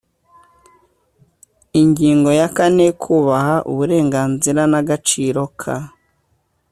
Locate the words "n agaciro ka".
4.71-5.75